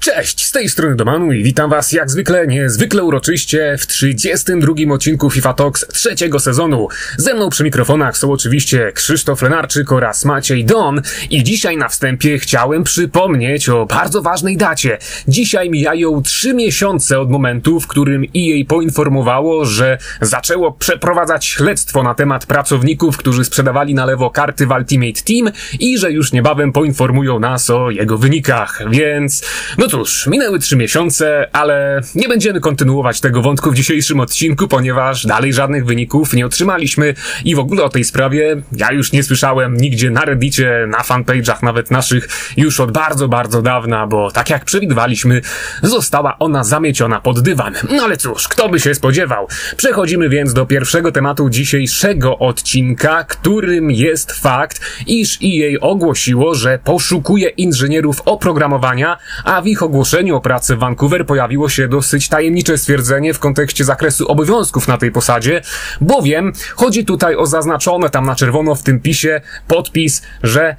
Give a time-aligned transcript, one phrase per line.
[0.00, 5.30] Cześć, z tej strony Domanu i witam was jak zwykle niezwykle uroczyście w 32 odcinku
[5.30, 6.88] FIFA Talks trzeciego sezonu.
[7.16, 12.38] Ze mną przy mikrofonach są oczywiście Krzysztof Lenarczyk oraz Maciej Don i dzisiaj na wstępie
[12.38, 14.98] chciałem przypomnieć o bardzo ważnej dacie.
[15.28, 22.14] Dzisiaj mijają 3 miesiące od momentu, w którym EA poinformowało, że zaczęło przeprowadzać śledztwo na
[22.14, 27.38] temat pracowników, którzy sprzedawali na lewo karty w Ultimate Team i że już niebawem poinformują
[27.38, 29.44] nas o jego wynikach, więc
[29.78, 35.26] no cóż, minęły trzy miesiące, ale nie będziemy kontynuować tego wątku w dzisiejszym odcinku, ponieważ
[35.26, 39.76] dalej żadnych wyników nie otrzymaliśmy i w ogóle o tej sprawie ja już nie słyszałem
[39.76, 44.64] nigdzie na reddicie, na fanpage'ach nawet naszych już od bardzo, bardzo dawna, bo tak jak
[44.64, 45.40] przewidywaliśmy,
[45.82, 47.74] została ona zamieciona pod dywan.
[47.96, 49.48] No ale cóż, kto by się spodziewał?
[49.76, 57.48] Przechodzimy więc do pierwszego tematu dzisiejszego odcinka, którym jest fakt, iż EA ogłosiło, że poszukuje
[57.48, 63.34] inżynierów oprogramowania, a w ich ogłoszeniu o pracy w Vancouver pojawiło się dosyć tajemnicze stwierdzenie
[63.34, 65.62] w kontekście zakresu obowiązków na tej posadzie,
[66.00, 70.76] bowiem chodzi tutaj o zaznaczone tam na czerwono w tym pisie podpis, że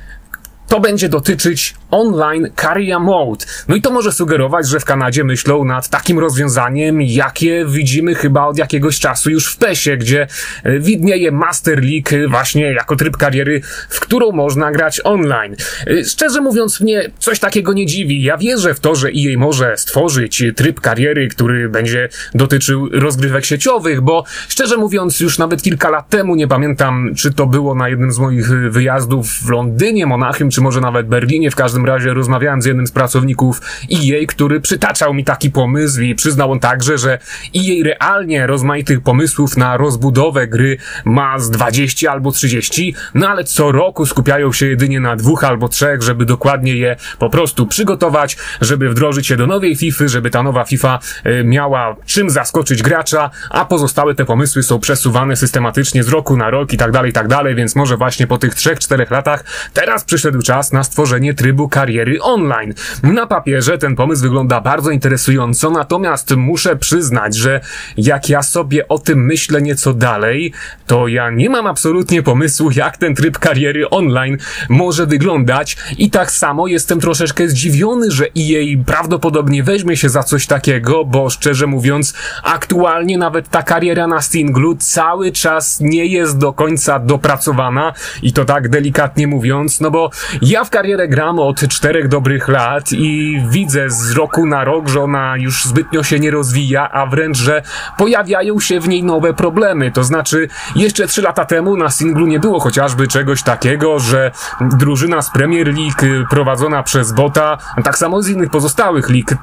[0.68, 3.46] to będzie dotyczyć online Carrier Mode.
[3.68, 8.46] No i to może sugerować, że w Kanadzie myślą nad takim rozwiązaniem, jakie widzimy chyba
[8.46, 10.28] od jakiegoś czasu już w PESie, gdzie
[10.64, 15.56] e, widnieje Master League właśnie jako tryb kariery, w którą można grać online.
[15.88, 18.24] E, szczerze mówiąc, mnie coś takiego nie dziwi.
[18.24, 24.02] Ja wierzę w to, że EA może stworzyć tryb kariery, który będzie dotyczył rozgrywek sieciowych,
[24.02, 28.12] bo szczerze mówiąc, już nawet kilka lat temu, nie pamiętam, czy to było na jednym
[28.12, 32.62] z moich wyjazdów w Londynie, Monachium, czy może nawet Berlinie, w każdym każdym razie rozmawiałem
[32.62, 37.20] z jednym z pracowników EA, który przytaczał mi taki pomysł i przyznał on także, że
[37.56, 43.72] EA realnie rozmaitych pomysłów na rozbudowę gry ma z 20 albo 30, no ale co
[43.72, 48.90] roku skupiają się jedynie na dwóch albo trzech, żeby dokładnie je po prostu przygotować, żeby
[48.90, 53.66] wdrożyć się do nowej FIFA, żeby ta nowa FIFA y, miała czym zaskoczyć gracza, a
[53.66, 57.28] pozostałe te pomysły są przesuwane systematycznie z roku na rok i tak dalej, i tak
[57.28, 59.44] dalej, więc może właśnie po tych 3-4 latach
[59.74, 62.74] teraz przyszedł czas na stworzenie trybu kariery online.
[63.04, 67.62] Na papierze ten pomysł wygląda bardzo interesująco, natomiast muszę przyznać, że
[67.98, 70.54] jak ja sobie o tym myślę nieco dalej,
[70.88, 74.38] to ja nie mam absolutnie pomysłu, jak ten tryb kariery online
[74.70, 80.48] może wyglądać i tak samo jestem troszeczkę zdziwiony, że EA prawdopodobnie weźmie się za coś
[80.48, 86.54] takiego, bo szczerze mówiąc, aktualnie nawet ta kariera na singlu cały czas nie jest do
[86.54, 87.94] końca dopracowana
[88.24, 90.10] i to tak delikatnie mówiąc, no bo
[90.42, 95.02] ja w karierę gram od czterech dobrych lat i widzę z roku na rok, że
[95.02, 97.62] ona już zbytnio się nie rozwija, a wręcz, że
[97.98, 99.92] pojawiają się w niej nowe problemy.
[99.92, 105.22] To znaczy, jeszcze trzy lata temu na singlu nie było chociażby czegoś takiego, że drużyna
[105.22, 109.36] z Premier League prowadzona przez Bota, tak samo z innych pozostałych lig,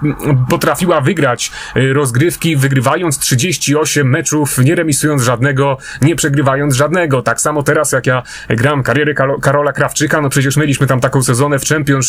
[0.51, 7.23] potrafiła wygrać y, rozgrywki, wygrywając 38 meczów, nie remisując żadnego, nie przegrywając żadnego.
[7.23, 11.59] Tak samo teraz, jak ja gram karierę Karola Krawczyka, no przecież mieliśmy tam taką sezonę
[11.59, 12.08] w Champions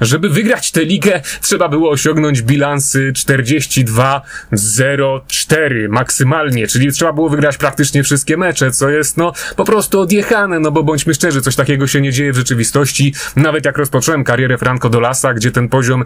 [0.00, 8.02] Żeby wygrać tę ligę trzeba było osiągnąć bilans 42-0-4 maksymalnie, czyli trzeba było wygrać praktycznie
[8.02, 12.00] wszystkie mecze, co jest no po prostu odjechane, no bo bądźmy szczerzy, coś takiego się
[12.00, 13.14] nie dzieje w rzeczywistości.
[13.36, 16.04] Nawet jak rozpocząłem karierę Franco Dolasa, gdzie ten poziom e,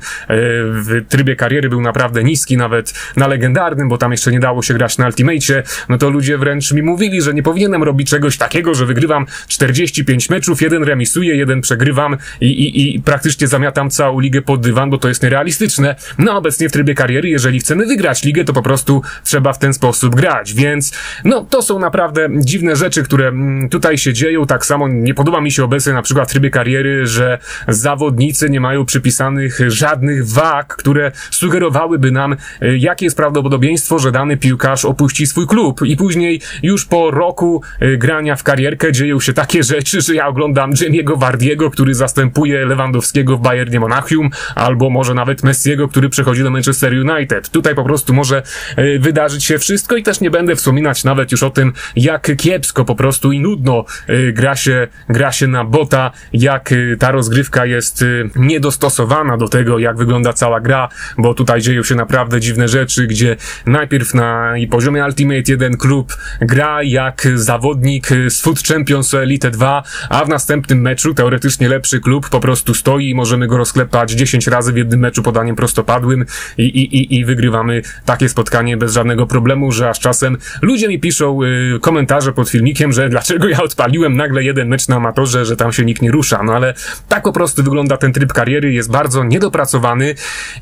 [0.72, 4.74] w trybie kariery był naprawdę niski, nawet na legendarnym, bo tam jeszcze nie dało się
[4.74, 8.74] grać na Ultimate, no to ludzie wręcz mi mówili, że nie powinienem robić czegoś takiego,
[8.74, 14.42] że wygrywam 45 meczów, jeden remisuję, jeden przegrywam i, i, i praktycznie zamiatam całą ligę
[14.42, 15.96] pod dywan, bo to jest nierealistyczne.
[16.18, 19.74] No obecnie w trybie kariery, jeżeli chcemy wygrać ligę, to po prostu trzeba w ten
[19.74, 20.92] sposób grać, więc
[21.24, 24.46] no to są naprawdę dziwne rzeczy, które mm, tutaj się dzieją.
[24.46, 28.60] Tak samo nie podoba mi się obecnie na przykład w trybie kariery, że zawodnicy nie
[28.60, 35.26] mają przypisanych żadnych wag, które sugerowałyby nam, y, jakie jest prawdopodobieństwo, że dany piłkarz opuści
[35.26, 35.80] swój klub.
[35.84, 40.26] I później już po roku y, grania w karierkę dzieją się takie rzeczy, że ja
[40.26, 46.08] oglądam Jamie'ego Wardiego, który zastępuje Lewandowskiego Lewandowskiego w Bayernie Monachium, albo może nawet Messiego, który
[46.08, 47.50] przechodzi do Manchester United.
[47.50, 48.42] Tutaj po prostu może
[48.76, 52.84] e, wydarzyć się wszystko i też nie będę wspominać nawet już o tym, jak kiepsko
[52.84, 57.66] po prostu i nudno e, gra się, gra się na bota, jak e, ta rozgrywka
[57.66, 58.04] jest
[58.36, 63.36] niedostosowana do tego, jak wygląda cała gra, bo tutaj dzieją się naprawdę dziwne rzeczy, gdzie
[63.66, 70.24] najpierw na poziomie Ultimate jeden klub gra jak zawodnik z Foot Champions Elite 2, a
[70.24, 74.72] w następnym meczu teoretycznie lepszy klub po prostu stoi i możemy go rozklepać 10 razy
[74.72, 76.24] w jednym meczu podaniem prostopadłym
[76.58, 80.98] i, i, i, i wygrywamy takie spotkanie bez żadnego problemu, że aż czasem ludzie mi
[81.00, 85.56] piszą y, komentarze pod filmikiem, że dlaczego ja odpaliłem nagle jeden mecz na amatorze, że
[85.56, 86.42] tam się nikt nie rusza.
[86.42, 86.74] No ale
[87.08, 90.14] tak po prostu wygląda ten tryb kariery, jest bardzo niedopracowany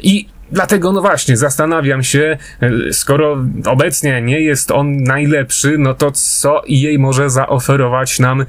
[0.03, 6.11] i Dlatego, no właśnie, zastanawiam się, e, skoro obecnie nie jest on najlepszy, no to
[6.13, 8.45] co jej może zaoferować nam e,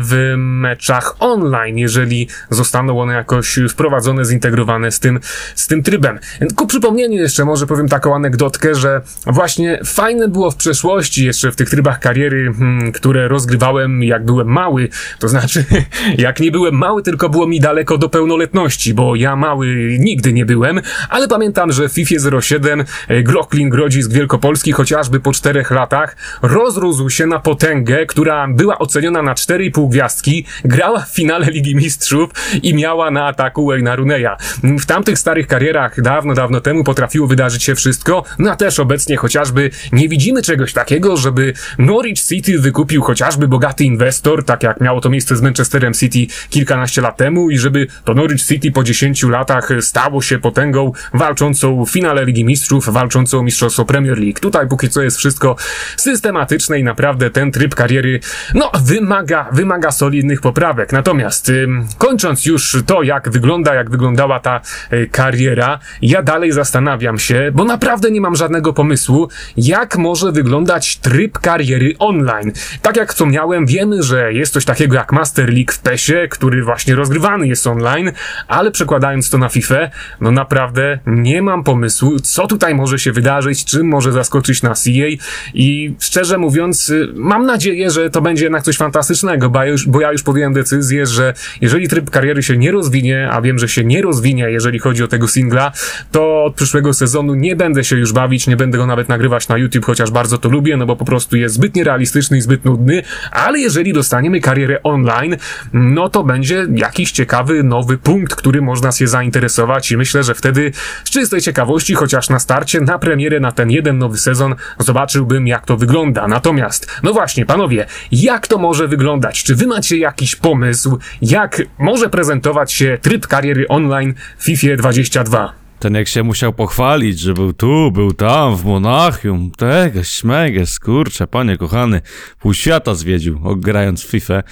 [0.00, 5.20] w meczach online, jeżeli zostaną one jakoś wprowadzone, zintegrowane z tym,
[5.54, 6.18] z tym trybem.
[6.56, 11.56] Ku przypomnieniu jeszcze może powiem taką anegdotkę, że właśnie fajne było w przeszłości, jeszcze w
[11.56, 14.88] tych trybach kariery, hmm, które rozgrywałem jak byłem mały,
[15.18, 15.64] to znaczy
[16.18, 20.46] jak nie byłem mały, tylko było mi daleko do pełnoletności, bo ja mały nigdy nie
[20.46, 25.70] byłem, ale ale pamiętam, że w FIFA 07 e, Glocklin Grodzisk Wielkopolski chociażby po czterech
[25.70, 31.76] latach rozrósł się na potęgę, która była oceniona na 4,5 gwiazdki, grała w finale Ligi
[31.76, 32.30] Mistrzów
[32.62, 34.36] i miała na ataku Wayna Runeya.
[34.62, 39.16] W tamtych starych karierach dawno, dawno temu potrafiło wydarzyć się wszystko, no a też obecnie
[39.16, 45.00] chociażby nie widzimy czegoś takiego, żeby Norwich City wykupił chociażby bogaty inwestor, tak jak miało
[45.00, 49.22] to miejsce z Manchesterem City kilkanaście lat temu i żeby to Norwich City po 10
[49.22, 54.40] latach stało się potęgą walczącą finale Ligi Mistrzów, walczącą o Mistrzostwo Premier League.
[54.40, 55.56] Tutaj póki co jest wszystko
[55.96, 58.20] systematyczne i naprawdę ten tryb kariery,
[58.54, 60.92] no, wymaga, wymaga solidnych poprawek.
[60.92, 61.52] Natomiast,
[61.98, 64.60] kończąc już to, jak wygląda, jak wyglądała ta
[64.92, 70.96] y, kariera, ja dalej zastanawiam się, bo naprawdę nie mam żadnego pomysłu, jak może wyglądać
[70.96, 72.52] tryb kariery online.
[72.82, 76.94] Tak jak wspomniałem, wiemy, że jest coś takiego jak Master League w PESie, który właśnie
[76.94, 78.12] rozgrywany jest online,
[78.48, 79.88] ale przekładając to na FIFA,
[80.20, 85.08] no naprawdę nie mam pomysłu, co tutaj może się wydarzyć, czym może zaskoczyć nas EA
[85.54, 89.88] i szczerze mówiąc, y, mam nadzieję, że to będzie jednak coś fantastycznego, bo ja już,
[89.88, 93.68] bo ja już podjąłem decyzję, że jeżeli tryb kariery się nie rozwinie, a wiem, że
[93.68, 95.72] się nie rozwinie, jeżeli chodzi o tego singla,
[96.12, 99.58] to od przyszłego sezonu nie będę się już bawić, nie będę go nawet nagrywać na
[99.58, 103.02] YouTube, chociaż bardzo to lubię, no bo po prostu jest zbyt nierealistyczny i zbyt nudny,
[103.30, 105.36] ale jeżeli dostaniemy karierę online,
[105.72, 110.72] no to będzie jakiś ciekawy nowy punkt, który można się zainteresować i myślę, że wtedy
[111.04, 115.66] z czystej ciekawości, chociaż na starcie, na premierę na ten jeden nowy sezon zobaczyłbym, jak
[115.66, 116.28] to wygląda.
[116.28, 119.42] Natomiast, no właśnie, panowie, jak to może wyglądać?
[119.42, 125.63] Czy wy macie jakiś pomysł, jak może prezentować się tryb kariery online w FIFA 22?
[125.78, 131.26] Ten jak się musiał pochwalić, że był tu, był tam, w Monachium, tego, śmeges, kurczę,
[131.26, 132.00] panie kochany,
[132.40, 134.42] pół świata zwiedził, grając w FIFA,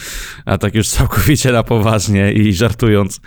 [0.44, 3.20] a tak już całkowicie na poważnie i żartując,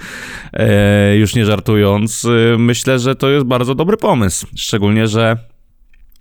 [0.54, 5.55] e, już nie żartując, e, myślę, że to jest bardzo dobry pomysł, szczególnie, że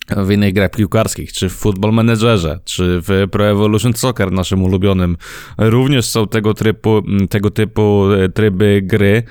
[0.08, 5.16] w innych grach piłkarskich, czy w Football Managerze, czy w Pro Evolution Soccer, naszym ulubionym,
[5.58, 9.22] również są tego typu, tego typu e, tryby gry,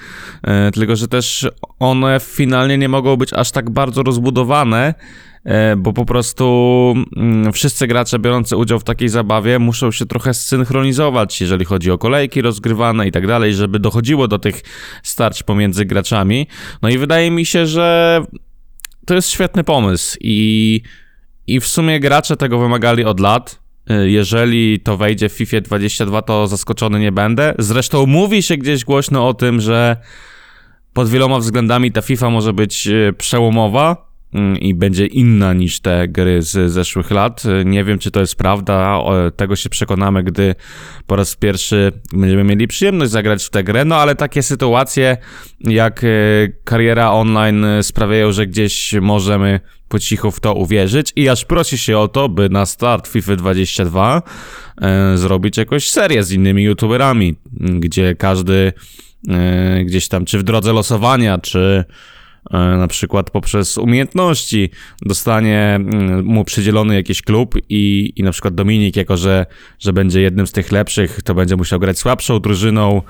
[0.43, 1.47] e, tylko że też
[1.79, 4.93] one finalnie nie mogą być aż tak bardzo rozbudowane,
[5.43, 10.33] e, bo po prostu mm, wszyscy gracze biorący udział w takiej zabawie muszą się trochę
[10.33, 14.61] zsynchronizować, jeżeli chodzi o kolejki rozgrywane i tak dalej, żeby dochodziło do tych
[15.03, 16.47] starć pomiędzy graczami.
[16.81, 18.21] No i wydaje mi się, że
[19.05, 20.81] to jest świetny pomysł i,
[21.47, 23.59] i w sumie gracze tego wymagali od lat.
[23.91, 27.55] Y, jeżeli to wejdzie w FIFA 22, to zaskoczony nie będę.
[27.59, 29.97] Zresztą mówi się gdzieś głośno o tym, że
[30.93, 34.12] pod wieloma względami ta FIFA może być y, przełomowa
[34.59, 37.43] i będzie inna niż te gry z zeszłych lat.
[37.65, 38.99] Nie wiem, czy to jest prawda,
[39.35, 40.55] tego się przekonamy, gdy
[41.07, 45.17] po raz pierwszy będziemy mieli przyjemność zagrać w tę grę, no ale takie sytuacje
[45.59, 46.07] jak e,
[46.63, 49.59] kariera online sprawiają, że gdzieś możemy
[49.89, 53.35] po cichu w to uwierzyć i aż prosi się o to, by na start FIFA
[53.35, 54.21] 22
[54.81, 58.73] e, zrobić jakąś serię z innymi youtuberami, gdzie każdy
[59.29, 62.12] e, gdzieś tam, czy w drodze losowania, czy E,
[62.51, 64.69] na przykład poprzez umiejętności
[65.01, 69.45] dostanie mm, mu przydzielony jakiś klub i, i na przykład Dominik, jako że,
[69.79, 73.01] że będzie jednym z tych lepszych, to będzie musiał grać słabszą drużyną.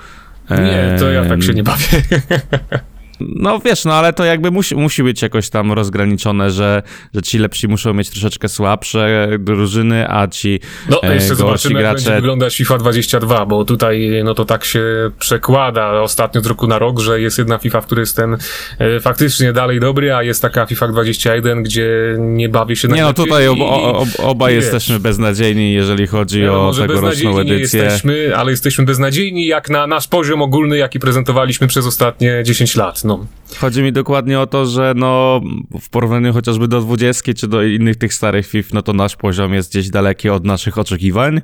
[0.50, 2.02] Nie, to ja tak się nie bawię.
[3.36, 7.38] No wiesz, no ale to jakby musi, musi być jakoś tam rozgraniczone, że, że ci
[7.38, 11.88] lepsi muszą mieć troszeczkę słabsze drużyny, a ci No e, jeszcze zobaczymy, gracze...
[11.88, 14.84] jak będzie wyglądać FIFA 22, bo tutaj no to tak się
[15.20, 18.38] przekłada ostatnio z roku na rok, że jest jedna FIFA, w której jestem
[18.80, 23.02] e, faktycznie dalej dobry, a jest taka FIFA 21, gdzie nie bawi się na Nie
[23.02, 27.80] no tutaj ob, ob, oba jesteśmy beznadziejni, jeżeli chodzi no, o tegoroczną edycję.
[27.80, 32.76] Nie jesteśmy, ale jesteśmy beznadziejni jak na nasz poziom ogólny, jaki prezentowaliśmy przez ostatnie 10
[32.76, 33.04] lat.
[33.04, 33.44] No sezoną.
[33.60, 35.42] Chodzi mi dokładnie o to, że no
[35.82, 39.54] w porównaniu chociażby do 20 czy do innych tych starych FIF, no to nasz poziom
[39.54, 41.42] jest gdzieś daleki od naszych oczekiwań.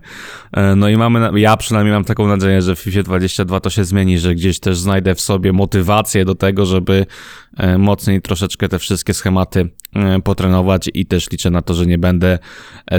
[0.51, 3.85] E, No i mamy, ja przynajmniej mam taką nadzieję, że w FIFA 22 to się
[3.85, 7.05] zmieni, że gdzieś też znajdę w sobie motywację do tego, żeby
[7.57, 11.97] e, mocniej troszeczkę te wszystkie schematy e, potrenować i też liczę na to, że nie
[11.97, 12.39] będę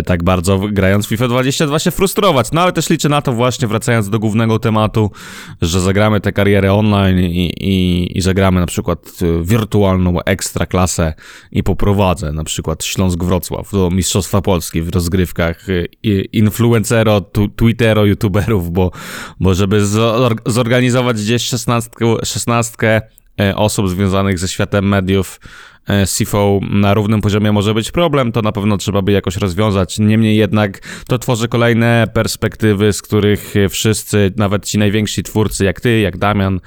[0.06, 2.52] tak bardzo grając w FIFA 22 się frustrować.
[2.52, 5.10] No ale też liczę na to właśnie, wracając do głównego tematu,
[5.62, 11.14] że zagramy tę karierę online i, i, i zagramy na przykład y, wirtualną ekstra klasę
[11.52, 15.88] i poprowadzę na przykład Śląsk Wrocław do Mistrzostwa Polski w rozgrywkach y,
[16.32, 18.90] influencero, tu, twittero, youtuberów, bo,
[19.40, 21.42] bo żeby zor- zorganizować gdzieś
[22.24, 23.00] szesnastkę,
[23.40, 25.40] e, osób związanych ze światem mediów
[26.06, 29.98] CFO na równym poziomie może być problem, to na pewno trzeba by jakoś rozwiązać.
[29.98, 35.80] Niemniej jednak to tworzy kolejne perspektywy, z których e, wszyscy, nawet ci najwięksi twórcy, jak
[35.80, 36.60] ty, jak Damian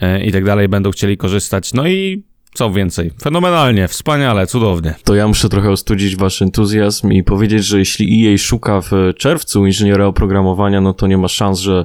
[0.00, 1.72] e, i tak dalej, będą chcieli korzystać.
[1.72, 2.22] No i
[2.56, 4.94] co więcej, fenomenalnie, wspaniale, cudownie.
[5.04, 9.66] To ja muszę trochę ostudzić wasz entuzjazm i powiedzieć, że jeśli EA szuka w czerwcu
[9.66, 11.84] inżyniera oprogramowania, no to nie ma szans, że,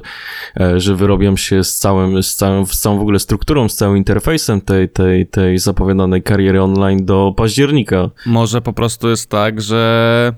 [0.60, 3.96] e, że wyrobią się z całym, z całym, z całą w ogóle strukturą, z całym
[3.96, 8.10] interfejsem tej, tej, tej zapowiadanej kariery online do października.
[8.26, 10.32] Może po prostu jest tak, że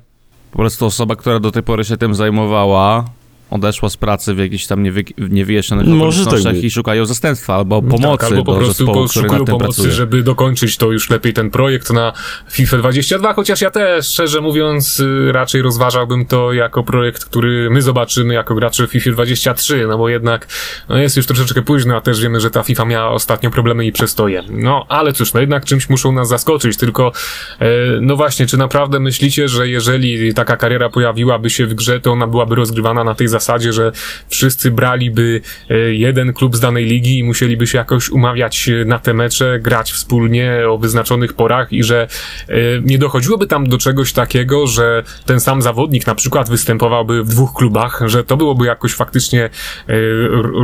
[0.51, 3.05] po prostu osoba, która do tej pory się tym zajmowała,
[3.55, 6.65] odeszła z pracy w jakichś tam niewy, niewyjaśnionych Może tak okolicznościach być.
[6.65, 9.93] i szukają zastępstwa albo pomocy tak, albo po prostu zespołu, poszukują pomocy, pracuje.
[9.93, 12.13] żeby dokończyć to już lepiej ten projekt na
[12.51, 17.83] FIFA 22, chociaż ja też, szczerze mówiąc, y, raczej rozważałbym to jako projekt, który my
[17.83, 20.49] zobaczymy jako gracze w FIFA 23, no bo jednak
[20.89, 23.93] no jest już troszeczkę późno, a też wiemy, że ta FIFA miała ostatnio problemy i
[23.93, 24.43] przestoje.
[24.51, 27.13] No, ale cóż, no jednak czymś muszą nas zaskoczyć, tylko
[27.61, 27.67] e,
[28.01, 32.27] no właśnie, czy naprawdę myślicie, że jeżeli taka kariera pojawiłaby się w grze, to ona
[32.27, 33.93] byłaby rozgrywana na tej zasadzie, że
[34.29, 38.99] wszyscy braliby e, jeden klub z danej ligi i musieliby się jakoś umawiać e, na
[38.99, 42.09] te mecze, grać wspólnie o wyznaczonych porach i że
[42.49, 47.29] e, nie dochodziłoby tam do czegoś takiego, że ten sam zawodnik na przykład występowałby w
[47.29, 49.51] dwóch klubach, że to byłoby jakoś faktycznie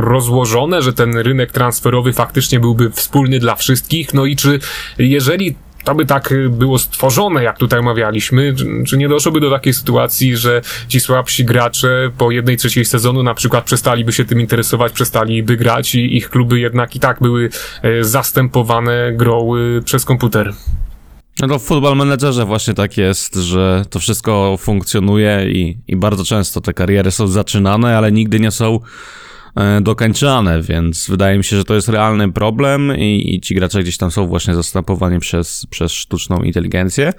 [0.01, 4.59] rozłożone, że ten rynek transferowy faktycznie byłby wspólny dla wszystkich, no i czy
[4.97, 8.53] jeżeli to by tak y, było stworzone, jak tutaj omawialiśmy,
[8.87, 13.33] czy, nie doszłoby do takiej sytuacji, że ci słabsi gracze po jednej trzeciej sezonu na
[13.33, 17.49] przykład przestaliby się tym interesować, przestaliby grać i ich kluby jednak i tak były
[17.81, 20.53] e, zastępowane grą y, przez komputer.
[21.39, 26.25] No to w Football Managerze właśnie tak jest, że to wszystko funkcjonuje i, i bardzo
[26.25, 28.79] często te kariery są zaczynane, ale nigdy nie są
[29.55, 33.83] e, dokończane, więc wydaje mi się, że to jest realny problem i, i ci gracze
[33.83, 37.13] gdzieś tam są właśnie zastępowani przez, przez sztuczną inteligencję.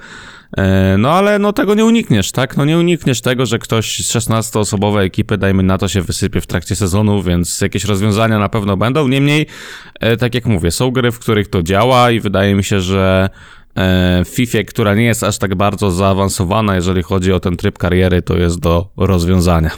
[0.57, 2.57] E, No ale no tego nie unikniesz, tak?
[2.57, 6.47] No nie unikniesz tego, że ktoś z 16-osobowej ekipy, dajmy na to, się wysypie w
[6.47, 9.09] trakcie sezonu, więc jakieś rozwiązania na pewno będą.
[9.09, 9.47] Niemniej,
[10.01, 13.31] e, tak jak mówię, są gry, w których to działa i wydaje mi się, że
[14.25, 18.23] w FIFA, która nie jest aż tak bardzo zaawansowana, jeżeli chodzi o ten tryb kariery,
[18.23, 19.71] to jest do rozwiązania.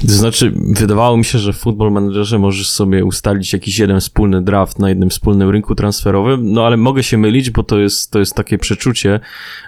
[0.00, 4.42] To znaczy, wydawało mi się, że w Football Managerze możesz sobie ustalić jakiś jeden wspólny
[4.42, 8.18] draft na jednym wspólnym rynku transferowym, no ale mogę się mylić, bo to jest, to
[8.18, 9.20] jest takie przeczucie.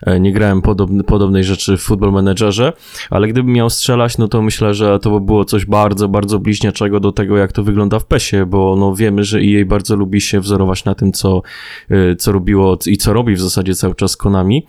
[0.03, 2.73] E, Nie grałem podobny, podobnej rzeczy w Football Managerze,
[3.11, 7.01] ale gdybym miał strzelać, no to myślę, że to by było coś bardzo, bardzo bliźniaczego
[7.01, 10.41] do tego, jak to wygląda w PESie, bo no wiemy, że EA bardzo lubi się
[10.41, 11.43] wzorować na tym, co,
[11.91, 14.67] e, co robiło i co robi w zasadzie cały czas Konami.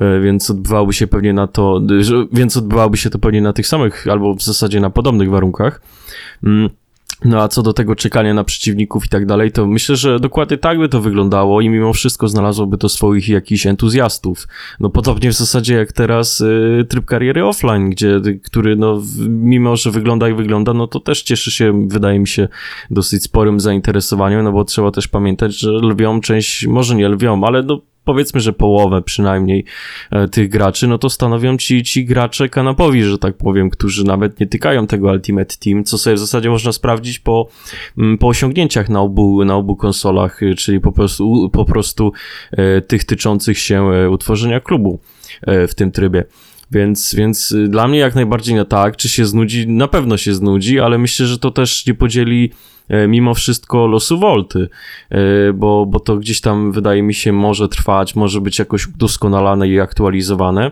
[0.00, 1.82] E, więc odbywałoby się pewnie na to,
[2.32, 5.80] więc odbywałoby się to pewnie na tych samych, albo w zasadzie na podobnych warunkach.
[6.44, 6.70] Mm.
[7.24, 10.58] No a co do tego czekania na przeciwników i tak dalej, to myślę, że dokładnie
[10.58, 14.48] tak by to wyglądało i mimo wszystko znalazłoby to swoich jakichś entuzjastów.
[14.80, 19.90] No podobnie w zasadzie jak teraz y, tryb kariery offline, gdzie, który no mimo, że
[19.90, 22.48] wygląda jak wygląda, no to też cieszy się, wydaje mi się,
[22.90, 27.62] dosyć sporym zainteresowaniem, no bo trzeba też pamiętać, że lwią część, może nie lwią, ale
[27.62, 29.64] no powiedzmy, że połowę przynajmniej
[30.10, 34.40] e, tych graczy, no to stanowią ci, ci gracze kanapowi, że tak powiem, którzy nawet
[34.40, 37.48] nie tykają tego Ultimate Team, co sobie w zasadzie można sprawdzić po,
[37.98, 42.12] mm, po osiągnięciach na obu, na obu konsolach, y, czyli po prostu, po prostu
[42.50, 45.00] e, tych tyczących się e, utworzenia klubu
[45.42, 46.24] e, w tym trybie.
[46.70, 50.80] Więc, więc dla mnie jak najbardziej na tak, czy się znudzi, na pewno się znudzi,
[50.80, 52.77] ale myślę, że to też nie podzieli e,
[53.08, 54.68] mimo wszystko losu Volty,
[55.10, 59.68] e, bo, bo to gdzieś tam wydaje mi się może trwać, może być jakoś udoskonalane
[59.68, 60.70] i aktualizowane.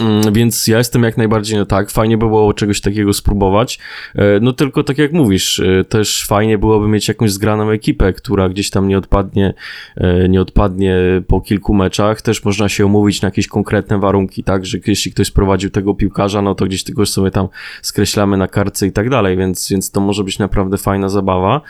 [0.00, 1.90] Mm, Więc ja jestem jak najbardziej na tak.
[1.90, 3.78] Fajnie by było czegoś takiego spróbować.
[4.14, 8.48] E, No tylko tak jak mówisz, e, też fajnie byłoby mieć jakąś zgraną ekipę, która
[8.48, 9.54] gdzieś tam nie odpadnie,
[9.96, 10.96] e, nie odpadnie
[11.28, 12.22] po kilku meczach.
[12.22, 16.42] Też można się umówić na jakieś konkretne warunki, tak, że jeśli ktoś sprowadził tego piłkarza,
[16.42, 17.48] no to gdzieś tego sobie tam
[17.82, 21.60] skreślamy na kartce i tak dalej, więc, więc to może być naprawdę fajna zabawa.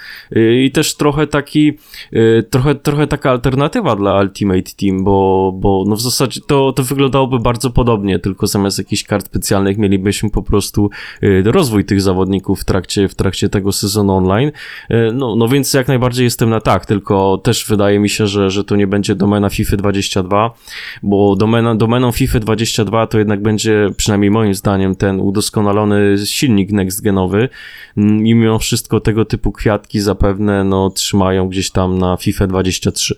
[0.62, 1.78] I też trochę taki,
[2.50, 7.38] trochę, trochę taka alternatywa dla Ultimate Team, bo, bo no w zasadzie to, to wyglądałoby
[7.38, 10.90] bardzo podobnie, tylko zamiast jakichś kart specjalnych mielibyśmy po prostu
[11.22, 14.52] y, rozwój tych zawodników w trakcie, w trakcie tego sezonu online.
[14.90, 18.50] Y, No, no więc jak najbardziej jestem na tak, tylko też wydaje mi się, że,
[18.50, 20.54] że to nie będzie domena FIFA 22,
[21.02, 27.48] bo domena, domeną FIFA 22 to jednak będzie, przynajmniej moim zdaniem, ten udoskonalony silnik next-genowy
[27.96, 33.14] i mimo wszystko tego typu kwiatki zapewne no, trzymają gdzieś tam na FIFA 23.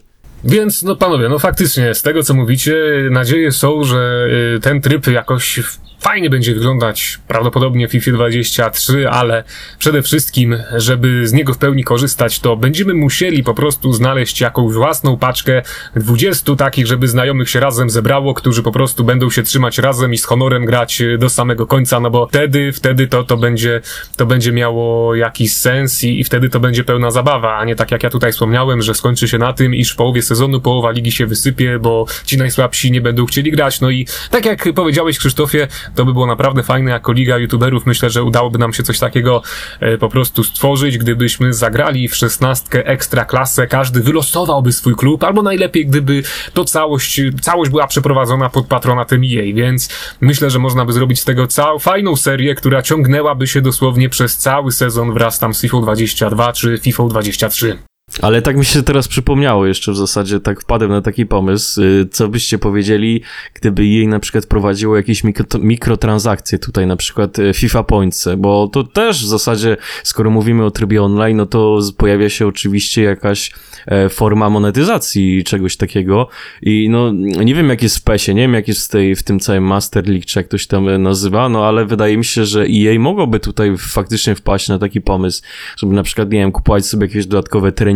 [0.46, 2.74] Więc, no panowie, no faktycznie, z tego co mówicie,
[3.10, 4.26] nadzieje są, że
[4.56, 5.60] y, ten tryb jakoś
[6.00, 7.18] fajnie będzie wyglądać.
[7.28, 9.44] Prawdopodobnie w FIFA 23, ale
[9.78, 14.74] przede wszystkim, żeby z niego w pełni korzystać, to będziemy musieli po prostu znaleźć jakąś
[14.74, 15.62] własną paczkę
[15.96, 20.18] 20 takich, żeby znajomych się razem zebrało, którzy po prostu będą się trzymać razem i
[20.18, 23.80] z honorem grać y, do samego końca, no bo wtedy, wtedy to, to będzie,
[24.16, 27.90] to będzie miało jakiś sens i, i wtedy to będzie pełna zabawa, a nie tak
[27.90, 31.12] jak ja tutaj wspomniałem, że skończy się na tym, iż w połowie sezonu połowa ligi
[31.12, 35.68] się wysypie, bo ci najsłabsi nie będą chcieli grać, no i tak jak powiedziałeś Krzysztofie,
[35.94, 39.42] to by było naprawdę fajne jako liga youtuberów, myślę, że udałoby nam się coś takiego
[39.80, 45.42] e, po prostu stworzyć, gdybyśmy zagrali w szesnastkę ekstra klasę, każdy wylosowałby swój klub, albo
[45.42, 49.88] najlepiej gdyby to całość, całość była przeprowadzona pod patronatem EA, więc
[50.20, 54.36] myślę, że można by zrobić z tego całą fajną serię, która ciągnęłaby się dosłownie przez
[54.36, 57.95] cały sezon wraz tam z FIFA 22 czy FIFA 23.
[58.22, 62.08] Ale tak mi się teraz przypomniało jeszcze w zasadzie, tak wpadłem na taki pomysł, y,
[62.10, 63.22] co byście powiedzieli,
[63.54, 68.68] gdyby jej na przykład prowadziło jakieś mikro, mikrotransakcje tutaj, na przykład y, FIFA Points, bo
[68.68, 73.52] to też w zasadzie, skoro mówimy o trybie online, no to pojawia się oczywiście jakaś
[73.86, 76.28] e, forma monetyzacji czegoś takiego
[76.62, 77.12] i no
[77.44, 79.64] nie wiem jak jest w PESie, nie wiem jak jest w, tej, w tym całym
[79.64, 82.62] Master League, czy jak to się tam e, nazywa, no ale wydaje mi się, że
[82.62, 85.42] EA mogłoby tutaj faktycznie wpaść na taki pomysł,
[85.76, 87.95] żeby na przykład, nie wiem, kupować sobie jakieś dodatkowe treningi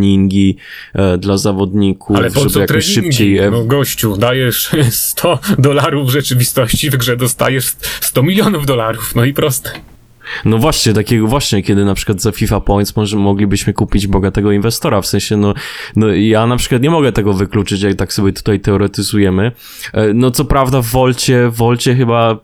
[0.94, 3.12] e, dla zawodników, Ale po żeby co jakoś treningi?
[3.12, 3.38] szybciej...
[3.38, 9.24] E, No gościu, dajesz 100 dolarów w rzeczywistości, w grze dostajesz 100 milionów dolarów, no
[9.24, 9.70] i proste.
[10.44, 15.00] No właśnie, takiego właśnie, kiedy na przykład za FIFA Points może moglibyśmy kupić bogatego inwestora,
[15.00, 15.54] w sensie, no,
[15.96, 19.52] no ja na przykład nie mogę tego wykluczyć, jak tak sobie tutaj teoretyzujemy.
[19.92, 22.38] E, No co prawda w Volcie, w Volcie chyba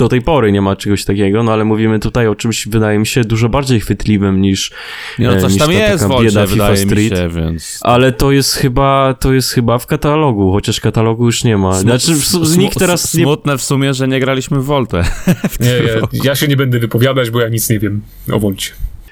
[0.00, 3.06] do tej pory nie ma czegoś takiego, no ale mówimy tutaj o czymś, wydaje mi
[3.06, 4.72] się, dużo bardziej chwytliwym niż,
[5.18, 7.18] Nie, no e, coś niż tam ta jest w taka bieda FIFA wydaje mi Street.
[7.18, 7.78] się, więc...
[7.82, 11.72] Ale to jest chyba, to jest chyba w katalogu, chociaż katalogu już nie ma.
[11.72, 12.12] Znaczy,
[12.58, 15.02] nikt teraz nie Smutne w sumie, że nie graliśmy w Voltę.
[15.60, 18.70] Nie, ja, ja się nie będę wypowiadać, bo ja nic nie wiem o Wolcie.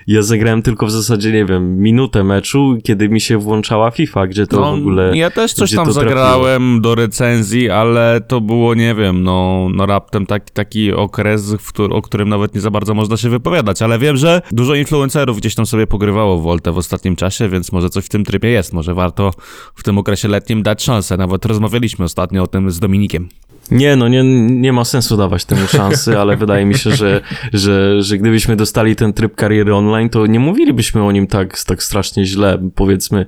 [0.09, 4.47] Ja zagrałem tylko w zasadzie, nie wiem, minutę meczu, kiedy mi się włączała FIFA, gdzie
[4.47, 5.09] to w ogóle...
[5.09, 6.09] No, Ja też coś tam to trafiło.
[6.09, 11.55] zagrałem do recenzji, ale to było, nie wiem, no, no raptem taki, taki okres,
[11.90, 15.55] o którym nawet nie za bardzo można się wypowiadać, ale wiem, że dużo influencerów gdzieś
[15.55, 18.73] tam sobie pogrywało w Voltę w ostatnim czasie, więc może coś w tym trybie jest,
[18.73, 19.31] może warto
[19.75, 23.29] w tym okresie letnim dać szansę, nawet rozmawialiśmy ostatnio o tym z Dominikiem.
[23.71, 27.21] Nie, no nie, nie ma sensu dawać temu szansy, ale wydaje mi się, że,
[27.53, 31.83] że, że gdybyśmy dostali ten tryb kariery online, to nie mówilibyśmy o nim tak, tak
[31.83, 33.27] strasznie źle, powiedzmy e,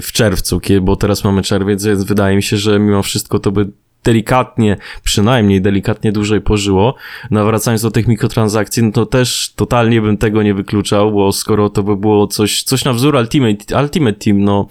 [0.00, 3.66] w czerwcu, bo teraz mamy czerwiec, więc wydaje mi się, że mimo wszystko to by
[4.06, 6.94] delikatnie, przynajmniej delikatnie dłużej pożyło.
[7.30, 11.32] No a wracając do tych mikrotransakcji, no to też totalnie bym tego nie wykluczał, bo
[11.32, 14.66] skoro to by było coś, coś na wzór Ultimate, Ultimate Team, no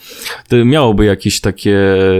[0.65, 1.77] miałoby jakieś takie,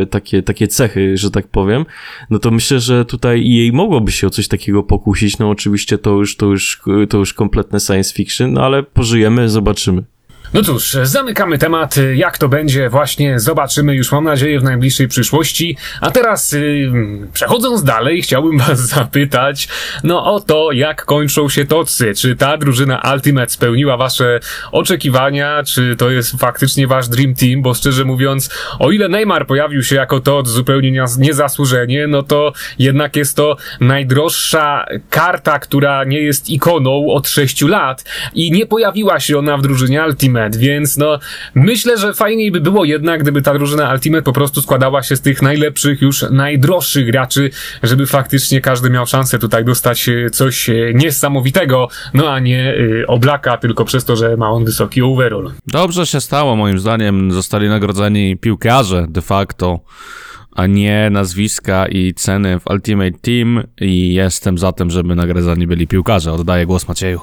[0.10, 1.86] takie, takie cechy, że tak powiem,
[2.30, 5.38] no to myślę, że tutaj jej mogłoby się o coś takiego pokusić.
[5.38, 10.15] No oczywiście to już, to już, to już kompletne science fiction, no ale pożyjemy, zobaczymy.
[10.54, 11.96] No cóż, zamykamy temat.
[12.16, 15.78] Jak to będzie, właśnie zobaczymy już, mam nadzieję, w najbliższej przyszłości.
[16.02, 16.92] A teraz, yy,
[17.34, 19.68] przechodząc dalej, chciałbym Was zapytać,
[20.04, 22.14] no o to, jak kończą się tocy.
[22.16, 24.40] Czy ta drużyna Ultimate spełniła Wasze
[24.72, 25.64] oczekiwania?
[25.64, 27.62] Czy to jest faktycznie Wasz Dream Team?
[27.62, 33.16] Bo szczerze mówiąc, o ile Neymar pojawił się jako tot zupełnie niezasłużenie, no to jednak
[33.16, 38.04] jest to najdroższa karta, która nie jest ikoną od 6 lat
[38.34, 41.20] i nie pojawiła się ona w drużynie Ultimate, więc no
[41.56, 45.22] myślę, że fajniej by było jednak, gdyby ta drużyna Ultimate po prostu składała się z
[45.22, 47.50] tych najlepszych, już najdroższych graczy,
[47.84, 53.08] żeby faktycznie każdy miał szansę tutaj dostać e, coś e, niesamowitego, no a nie y,
[53.08, 55.52] oblaka tylko przez to, że ma on wysoki overall.
[55.68, 57.32] Dobrze się stało, moim zdaniem.
[57.32, 59.80] Zostali nagrodzeni piłkarze de facto.
[60.56, 65.88] A nie nazwiska i ceny w Ultimate Team i jestem za tym, żeby nagradzani byli
[65.88, 66.34] piłkarze.
[66.34, 67.22] Oddaję głos Macieju.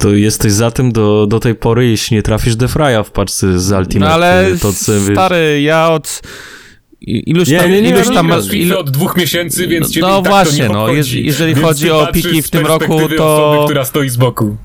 [0.00, 3.72] To jesteś za tym do, do tej pory, jeśli nie trafisz Defraya w paczce z
[3.72, 3.98] Ultimate.
[4.08, 6.22] No ale to co, wiesz- stary, ja od
[7.00, 9.86] iluś Nie, tam, nie, nie, iluś nie tam Grasz w ilu, od dwóch miesięcy, więc
[9.86, 12.66] No- ciebie no tak właśnie, to nie no, jeżeli Więc chodzi o piki w tym
[12.66, 14.56] roku, to- Osoby, która stoi z boku.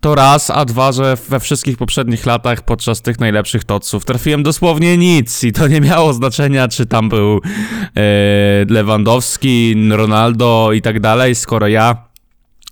[0.00, 4.96] To raz, a dwa, że we wszystkich poprzednich latach podczas tych najlepszych toców trafiłem dosłownie
[4.96, 7.40] nic i to nie miało znaczenia, czy tam był
[7.96, 8.00] e,
[8.68, 12.09] Lewandowski, Ronaldo i tak dalej, skoro ja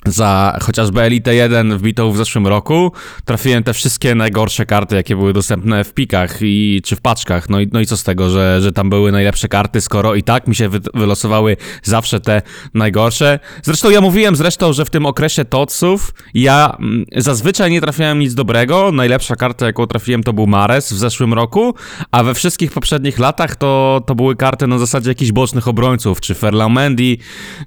[0.07, 2.93] za chociażby Elite 1 wbitą w zeszłym roku
[3.25, 7.49] trafiłem te wszystkie najgorsze karty, jakie były dostępne w pikach i czy w paczkach.
[7.49, 10.23] No i, no i co z tego, że, że tam były najlepsze karty, skoro i
[10.23, 12.43] tak mi się wy, wylosowały zawsze te
[12.75, 13.39] najgorsze.
[13.63, 18.35] Zresztą ja mówiłem zresztą, że w tym okresie toców ja mm, zazwyczaj nie trafiałem nic
[18.35, 18.93] dobrego.
[18.93, 21.75] Najlepsza karta, jaką trafiłem, to był Mares w zeszłym roku,
[22.11, 26.35] a we wszystkich poprzednich latach to, to były karty na zasadzie jakichś bocznych obrońców, czy
[26.35, 27.17] Ferland Mendy,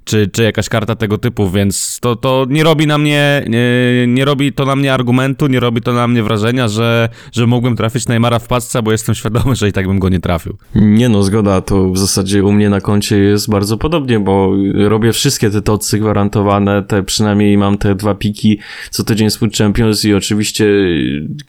[0.04, 4.26] czy, czy jakaś karta tego typu, więc to, to nie robi na mnie, nie, nie
[4.26, 8.08] robi to na mnie argumentu, nie robi to na mnie wrażenia, że, że mógłbym trafić
[8.08, 10.58] Neymara w paczce, bo jestem świadomy, że i tak bym go nie trafił.
[10.76, 15.13] Nie no, zgoda, to w zasadzie u mnie na koncie jest bardzo podobnie, bo robię
[15.13, 20.06] wszystkie te tocy gwarantowane, te przynajmniej mam te dwa piki co tydzień z Food Champions
[20.06, 20.65] i oczywiście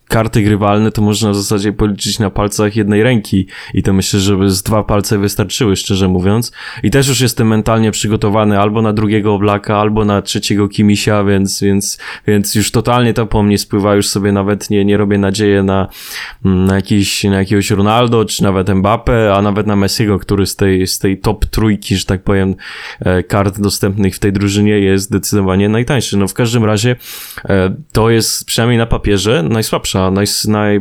[0.09, 4.51] karty grywalne to można w zasadzie policzyć na palcach jednej ręki i to myślę, żeby
[4.51, 6.53] z dwa palce wystarczyły, szczerze mówiąc.
[6.83, 11.61] I też już jestem mentalnie przygotowany albo na drugiego Oblaka, albo na trzeciego Kimisia, więc,
[11.61, 15.65] więc, więc już totalnie to po mnie spływa, już sobie nawet nie, nie robię nadziei
[15.65, 15.89] na,
[16.45, 20.87] na, jakiś, na jakiegoś Ronaldo, czy nawet Mbappe, a nawet na Messiego, który z tej,
[20.87, 22.55] z tej top trójki, że tak powiem,
[23.01, 26.17] e, kart dostępnych w tej drużynie jest zdecydowanie najtańszy.
[26.17, 26.97] No w każdym razie
[27.45, 30.81] e, to jest przynajmniej na papierze najsłabsza, naj, naj,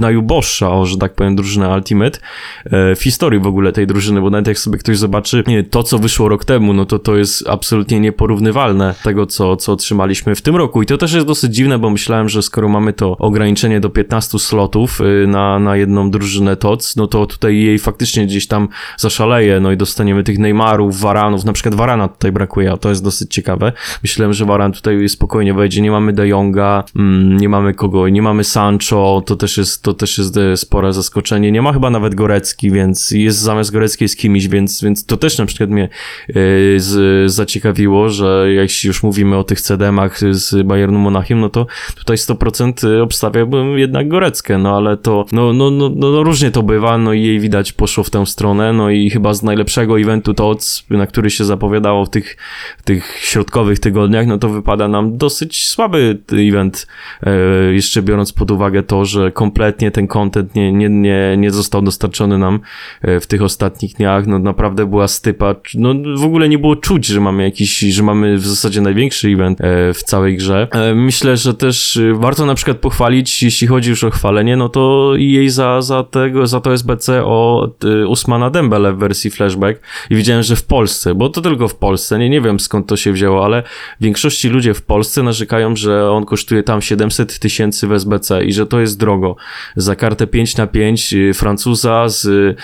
[0.00, 2.18] najuboższa, o, że tak powiem, drużyna Ultimate
[2.64, 5.98] e, w historii w ogóle tej drużyny, bo nawet jak sobie ktoś zobaczy to, co
[5.98, 10.56] wyszło rok temu, no to to jest absolutnie nieporównywalne tego, co, co otrzymaliśmy w tym
[10.56, 10.82] roku.
[10.82, 14.38] I to też jest dosyć dziwne, bo myślałem, że skoro mamy to ograniczenie do 15
[14.38, 19.60] slotów y, na, na jedną drużynę TOC, no to tutaj jej faktycznie gdzieś tam zaszaleje,
[19.60, 23.34] no i dostaniemy tych Neymarów, Varanów, na przykład Varana tutaj brakuje, a to jest dosyć
[23.34, 23.72] ciekawe.
[24.02, 28.22] Myślałem, że Varan tutaj spokojnie wejdzie, nie mamy De Jonga, mm, nie mamy kogo, nie
[28.22, 32.14] mamy Sancho, to też jest, to też jest e, spore zaskoczenie, nie ma chyba nawet
[32.14, 35.88] Gorecki, więc jest zamiast Gorecki jest kimś, więc, więc to też na przykład mnie
[36.28, 36.34] e,
[36.76, 42.16] z, zaciekawiło, że jeśli już mówimy o tych CDM-ach z Bayernu Monachium, no to tutaj
[42.16, 46.98] 100% obstawiałbym jednak Goreckę, no ale to, no, no, no, no, no różnie to bywa,
[46.98, 50.84] no i jej widać poszło w tę stronę, no i chyba z najlepszego eventu TOC,
[50.90, 52.36] na który się zapowiadało w tych,
[52.78, 56.86] w tych środkowych tygodniach, no to wypada nam dosyć słaby event,
[57.22, 57.32] e,
[57.72, 62.38] jeszcze biorąc pod uwagę to, że kompletnie ten content nie, nie, nie, nie został dostarczony
[62.38, 62.60] nam
[63.02, 67.06] e, w tych ostatnich dniach, no naprawdę była stypa, no w ogóle nie było czuć,
[67.06, 70.68] że mamy jakiś, że mamy w zasadzie największy event e, w całej grze.
[70.70, 75.12] E, Myślę, że też warto na przykład pochwalić, jeśli chodzi już o chwalenie, no to
[75.16, 77.70] jej za, za tego, za to SBC o
[78.08, 79.80] Usmana Dembele w wersji flashback
[80.10, 82.96] i widziałem, że w Polsce, bo to tylko w Polsce, nie, nie wiem skąd to
[82.96, 83.62] się wzięło, ale
[84.00, 88.52] w większości ludzie w Polsce narzekają, że on kosztuje tam 700 tysięcy w SBC i
[88.52, 89.36] że to jest drogo.
[89.76, 92.56] Za kartę 5 na 5 y, Francuza z, y,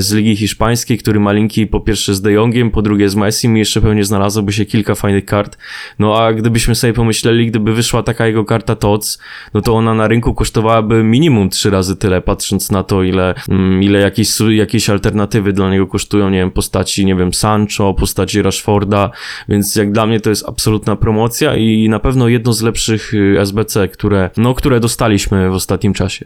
[0.00, 3.56] z Ligi Hiszpańskiej, który ma linki po pierwsze z De Jongiem, po drugie z Messim
[3.56, 5.58] i jeszcze pewnie znalazłoby się kilka fajnych kart.
[5.98, 9.18] No a gdybyśmy sobie pomyśleli, gdyby wyszła taka jego karta TOC,
[9.54, 13.82] no to ona na rynku kosztowałaby minimum trzy razy tyle, patrząc na to, ile, mm,
[13.82, 19.10] ile jakieś, jakieś alternatywy dla niego kosztują, nie wiem, postaci, nie wiem, Sancho, postaci Rashforda,
[19.48, 23.40] więc jak dla mnie to jest absolutna promocja i na pewno jedno z lepszych y,
[23.40, 26.23] SBC, które, no, które dostaliśmy w ostatnim czasie.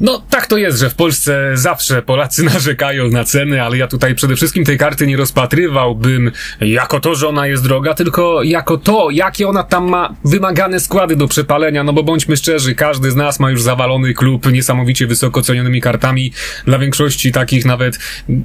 [0.00, 4.14] No, tak to jest, że w Polsce zawsze Polacy narzekają na ceny, ale ja tutaj
[4.14, 9.10] przede wszystkim tej karty nie rozpatrywałbym jako to, że ona jest droga, tylko jako to,
[9.10, 13.40] jakie ona tam ma wymagane składy do przepalenia, no bo bądźmy szczerzy, każdy z nas
[13.40, 16.32] ma już zawalony klub niesamowicie wysoko cenionymi kartami.
[16.64, 17.98] Dla większości takich nawet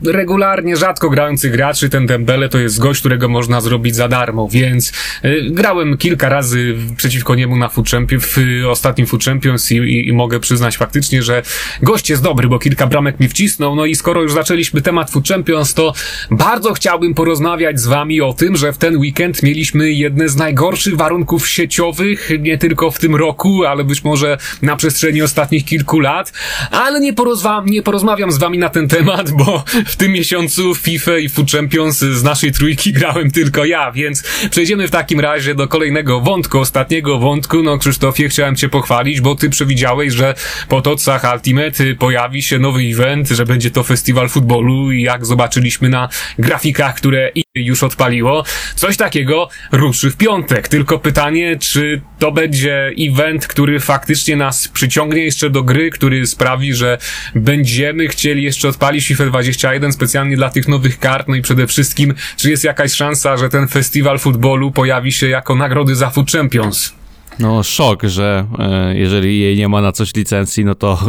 [0.06, 4.92] regularnie, rzadko grających graczy, ten Dembele to jest gość, którego można zrobić za darmo, więc
[5.26, 10.08] y, grałem kilka razy przeciwko niemu na Food Champions, w ostatnim Food Champions i, i,
[10.08, 11.41] i mogę przyznać faktycznie, że
[11.82, 15.28] gość jest dobry, bo kilka bramek mi wcisnął, no i skoro już zaczęliśmy temat Food
[15.28, 15.94] Champions, to
[16.32, 20.96] bardzo chciałbym porozmawiać z wami o tym, że w ten weekend mieliśmy jedne z najgorszych
[20.96, 26.34] warunków sieciowych, nie tylko w tym roku, ale być może na przestrzeni ostatnich kilku lat,
[26.72, 31.18] ale nie, porozwa- nie porozmawiam z wami na ten temat, bo w tym miesiącu FIFA
[31.18, 35.68] i Food Champions z naszej trójki grałem tylko ja, więc przejdziemy w takim razie do
[35.68, 37.64] kolejnego wątku, ostatniego wątku.
[37.64, 40.36] No Krzysztofie, chciałem cię pochwalić, bo ty przewidziałeś, że
[40.70, 45.90] po tocach Ultimate pojawi się nowy event, że będzie to festiwal futbolu i jak zobaczyliśmy
[45.90, 48.44] na grafikach, które już odpaliło,
[48.76, 50.68] coś takiego ruszy w piątek.
[50.68, 56.74] Tylko pytanie, czy to będzie event, który faktycznie nas przyciągnie jeszcze do gry, który sprawi,
[56.74, 56.98] że
[57.36, 62.14] będziemy chcieli jeszcze odpalić FIFA 21 specjalnie dla tych nowych kart, no i przede wszystkim,
[62.38, 67.01] czy jest jakaś szansa, że ten festiwal futbolu pojawi się jako nagrody za Food Champions?
[67.40, 71.00] No, szok, że e, jeżeli jej nie ma na coś licencji, no to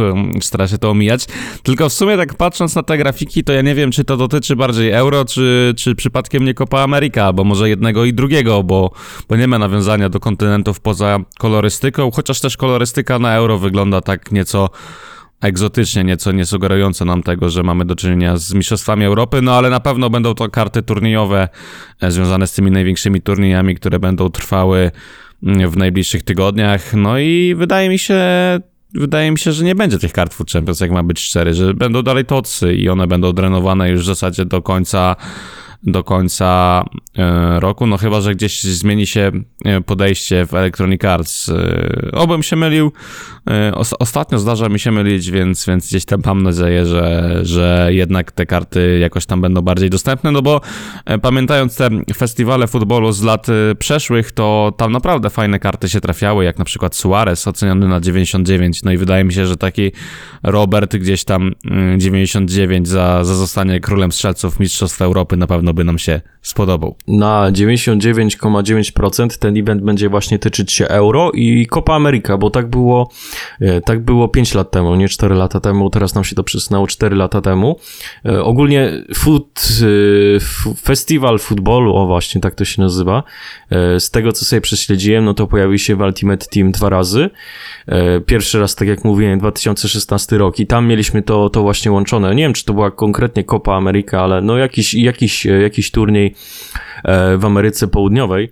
[0.41, 1.25] stara się to omijać.
[1.63, 4.55] Tylko w sumie tak patrząc na te grafiki, to ja nie wiem, czy to dotyczy
[4.55, 8.91] bardziej euro, czy, czy przypadkiem nie Copa America, bo może jednego i drugiego, bo,
[9.29, 14.31] bo nie ma nawiązania do kontynentów poza kolorystyką, chociaż też kolorystyka na euro wygląda tak
[14.31, 14.69] nieco
[15.41, 19.69] egzotycznie, nieco nie sugerujące nam tego, że mamy do czynienia z Mistrzostwami Europy, no ale
[19.69, 21.49] na pewno będą to karty turniejowe
[22.01, 24.91] e, związane z tymi największymi turniejami, które będą trwały
[25.43, 26.93] w najbliższych tygodniach.
[26.93, 28.19] No i wydaje mi się,
[28.93, 31.73] wydaje mi się, że nie będzie tych kart Food Champions, jak ma być szczery, że
[31.73, 35.15] będą dalej tocy i one będą drenowane już w zasadzie do końca
[35.83, 36.83] do końca
[37.17, 39.31] e, roku, no chyba, że gdzieś zmieni się
[39.65, 41.49] e, podejście w Electronic Arts.
[41.49, 42.91] E, obym się mylił.
[43.73, 48.31] Os ostatnio zdarza mi się mylić, więc, więc gdzieś tam mam nadzieję, że, że jednak
[48.31, 50.61] te karty jakoś tam będą bardziej dostępne, no bo
[51.21, 53.47] pamiętając te festiwale futbolu z lat
[53.79, 58.83] przeszłych, to tam naprawdę fajne karty się trafiały, jak na przykład Suarez oceniony na 99,
[58.83, 59.91] no i wydaje mi się, że taki
[60.43, 61.51] Robert gdzieś tam
[61.97, 66.95] 99 za, za zostanie królem strzelców Mistrzostw Europy na pewno by nam się spodobał.
[67.07, 73.11] Na 99,9% ten event będzie właśnie tyczyć się euro i Copa America, bo tak było,
[73.61, 76.87] e, tak było 5 lat temu, nie 4 lata temu, teraz nam się to przysunęło
[76.87, 77.79] 4 lata temu.
[78.25, 83.23] E, ogólnie food, e, festiwal futbolu, o właśnie, tak to się nazywa,
[83.99, 87.29] z tego co sobie prześledziłem, no to pojawił się w Ultimate Team dwa razy.
[88.25, 92.35] Pierwszy raz, tak jak mówiłem, 2016 rok i tam mieliśmy to, to właśnie łączone.
[92.35, 96.32] Nie wiem, czy to była konkretnie Copa America, ale no jakiś, jakiś, jakiś turniej
[97.37, 98.51] w Ameryce Południowej.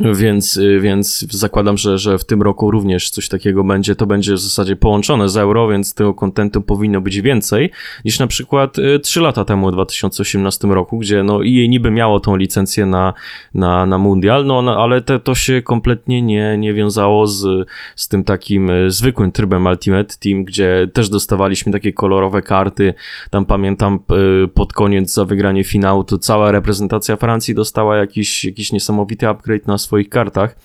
[0.00, 3.96] Więc, y, więc zakładam, że, że w tym roku również coś takiego będzie.
[3.96, 7.70] To będzie w zasadzie połączone z euro, więc tego kontentu powinno być więcej
[8.04, 12.20] niż na przykład 3 y, lata temu, w 2018 roku, gdzie no jej niby miało
[12.20, 13.14] tą licencję na,
[13.54, 18.08] na, na mundial, no, no ale te, to się kompletnie nie, nie wiązało z, z
[18.08, 22.94] tym takim y, zwykłym trybem Ultimate Team, gdzie też dostawaliśmy takie kolorowe karty.
[23.30, 23.98] Tam pamiętam
[24.54, 29.78] pod koniec za wygranie finału, to cała reprezentacja Francji dostała jakiś, jakiś niesamowity upgrade na
[29.88, 30.56] swoich kartach,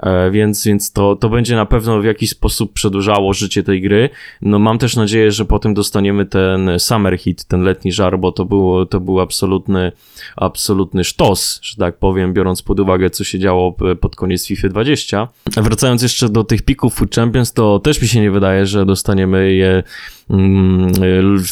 [0.00, 4.10] e, więc, więc to, to będzie na pewno w jakiś sposób przedłużało życie tej gry.
[4.42, 8.44] No mam też nadzieję, że potem dostaniemy ten summer hit, ten letni żar, bo to,
[8.44, 9.92] było, to był absolutny,
[10.36, 15.28] absolutny sztos, że tak powiem, biorąc pod uwagę, co się działo pod koniec FIFA 20.
[15.56, 19.52] Wracając jeszcze do tych pików Food Champions, to też mi się nie wydaje, że dostaniemy
[19.52, 19.82] je
[20.30, 20.92] Mm,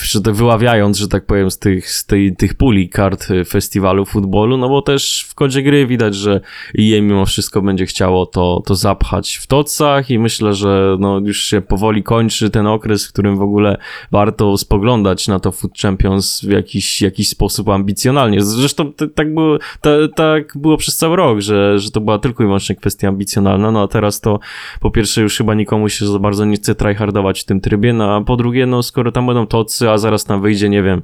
[0.02, 4.56] że tak wyławiając, że tak powiem, z tych, z tej, tych puli kart festiwalu futbolu,
[4.56, 6.40] no bo też w kodzie gry widać, że
[6.78, 11.42] EA mimo wszystko będzie chciało to, to zapchać w tocach i myślę, że no już
[11.42, 13.78] się powoli kończy ten okres, w którym w ogóle
[14.12, 18.42] warto spoglądać na to Food Champions w jakiś, jakiś sposób ambicjonalnie.
[18.42, 19.58] Zresztą tak było,
[20.14, 23.82] tak było przez cały rok, że, że to była tylko i wyłącznie kwestia ambicjonalna, no
[23.82, 24.40] a teraz to
[24.80, 28.16] po pierwsze już chyba nikomu się za bardzo nie chce tryhardować w tym trybie, no
[28.16, 31.02] a po drugie no skoro tam będą tocy, a zaraz tam wyjdzie, nie wiem,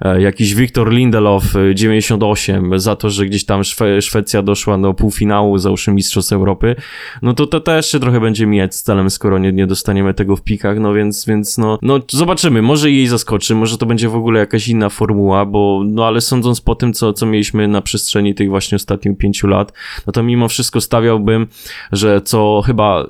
[0.00, 4.94] e, jakiś Wiktor Lindelof 98 e, za to, że gdzieś tam Szwe Szwecja doszła do
[4.94, 6.76] półfinału załóżmy Mistrzostw Europy,
[7.22, 10.36] no to to też się trochę będzie mijać z celem, skoro nie, nie dostaniemy tego
[10.36, 14.16] w pikach, no więc, więc no, no zobaczymy, może jej zaskoczy, może to będzie w
[14.16, 18.34] ogóle jakaś inna formuła, bo no ale sądząc po tym, co, co mieliśmy na przestrzeni
[18.34, 19.72] tych właśnie ostatnich pięciu lat,
[20.06, 21.46] no to mimo wszystko stawiałbym,
[21.92, 23.06] że co chyba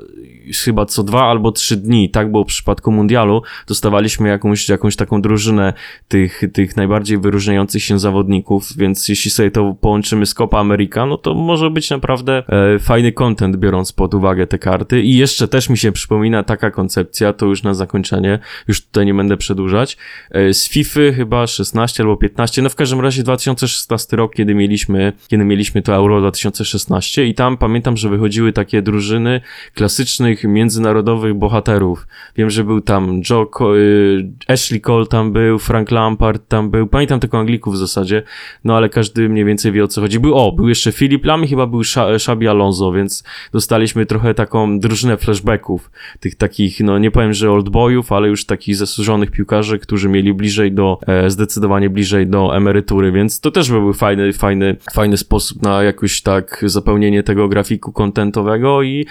[0.65, 5.23] chyba co dwa albo trzy dni, tak było w przypadku mundialu, dostawaliśmy jakąś, jakąś taką
[5.23, 5.73] drużynę
[6.09, 11.19] tych, tych najbardziej wyróżniających się zawodników, więc jeśli sobie to połączymy z Copa America, no
[11.19, 15.03] to może być naprawdę e, fajny content, biorąc pod uwagę te karty.
[15.03, 19.15] I jeszcze też mi się przypomina taka koncepcja, to już na zakończenie, już tutaj nie
[19.15, 19.97] będę przedłużać,
[20.31, 25.13] e, z FIFA chyba 16 albo 15, no w każdym razie 2016 rok, kiedy mieliśmy,
[25.29, 29.41] kiedy mieliśmy to Euro 2016 i tam pamiętam, że wychodziły takie drużyny
[29.75, 32.07] klasycznych międzynarodowych bohaterów.
[32.37, 37.21] Wiem, że był tam Joe, y, Ashley Cole tam był, Frank Lampard tam był, pamiętam
[37.21, 38.23] tylko Anglików w zasadzie,
[38.65, 40.21] no ale każdy mniej więcej wie o co chodzi.
[40.21, 41.83] Był, o, był jeszcze Filip Lam i chyba był
[42.19, 48.13] Szabi Alonso, więc dostaliśmy trochę taką drużynę flashbacków, tych takich, no nie powiem, że oldboyów,
[48.13, 53.41] ale już takich zasłużonych piłkarzy, którzy mieli bliżej do, e, zdecydowanie bliżej do emerytury, więc
[53.41, 59.07] to też był fajny, fajny, fajny sposób na jakoś tak zapełnienie tego grafiku kontentowego i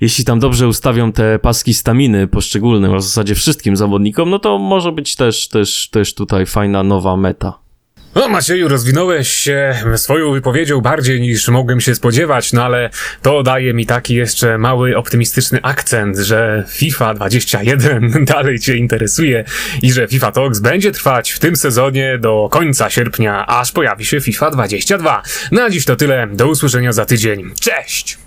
[0.00, 4.58] jeśli tam dobrze ustawią te paski staminy poszczególnym, a w zasadzie wszystkim zawodnikom, no to
[4.58, 7.68] może być też, też, też tutaj fajna nowa meta.
[8.14, 12.90] No, Macieju, rozwinąłeś się swoją wypowiedzią bardziej niż mogłem się spodziewać, no ale
[13.22, 19.44] to daje mi taki jeszcze mały optymistyczny akcent, że FIFA 21 dalej Cię interesuje
[19.82, 24.20] i że FIFA Talks będzie trwać w tym sezonie do końca sierpnia, aż pojawi się
[24.20, 25.22] FIFA 22.
[25.52, 27.50] Na dziś to tyle, do usłyszenia za tydzień.
[27.60, 28.18] Cześć!